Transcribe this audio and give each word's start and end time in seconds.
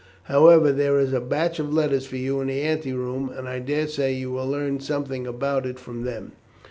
However, 0.23 0.71
there 0.71 0.99
is 0.99 1.13
a 1.13 1.21
batch 1.21 1.59
of 1.59 1.71
letters 1.71 2.07
for 2.07 2.17
you 2.17 2.41
in 2.41 2.47
the 2.47 2.59
ante 2.63 2.91
room, 2.91 3.29
and 3.29 3.47
I 3.47 3.59
daresay 3.59 4.15
you 4.15 4.31
will 4.31 4.47
learn 4.47 4.79
something 4.79 5.27
about 5.27 5.67
it 5.67 5.77
from 5.77 6.05
them." 6.05 6.31